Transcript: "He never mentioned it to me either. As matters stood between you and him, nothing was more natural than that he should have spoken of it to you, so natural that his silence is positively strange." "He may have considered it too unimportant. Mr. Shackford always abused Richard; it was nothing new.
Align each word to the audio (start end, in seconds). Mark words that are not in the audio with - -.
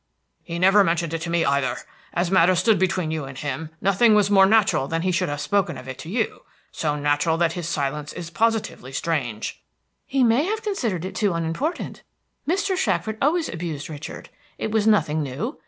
"He 0.41 0.57
never 0.57 0.83
mentioned 0.83 1.13
it 1.13 1.21
to 1.21 1.29
me 1.29 1.45
either. 1.45 1.77
As 2.11 2.31
matters 2.31 2.57
stood 2.57 2.79
between 2.79 3.11
you 3.11 3.25
and 3.25 3.37
him, 3.37 3.69
nothing 3.81 4.15
was 4.15 4.31
more 4.31 4.47
natural 4.47 4.87
than 4.87 5.01
that 5.01 5.05
he 5.05 5.11
should 5.11 5.29
have 5.29 5.39
spoken 5.39 5.77
of 5.77 5.87
it 5.87 5.99
to 5.99 6.09
you, 6.09 6.41
so 6.71 6.95
natural 6.95 7.37
that 7.37 7.53
his 7.53 7.67
silence 7.69 8.11
is 8.11 8.31
positively 8.31 8.93
strange." 8.93 9.61
"He 10.07 10.23
may 10.23 10.45
have 10.45 10.63
considered 10.63 11.05
it 11.05 11.13
too 11.13 11.33
unimportant. 11.33 12.01
Mr. 12.47 12.75
Shackford 12.75 13.19
always 13.21 13.47
abused 13.47 13.91
Richard; 13.91 14.29
it 14.57 14.71
was 14.71 14.87
nothing 14.87 15.21
new. 15.21 15.59